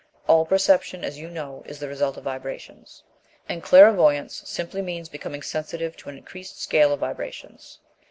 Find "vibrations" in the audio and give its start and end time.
2.23-3.03, 7.01-7.77